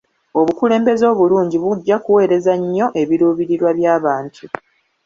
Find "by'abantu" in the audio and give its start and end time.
3.77-4.45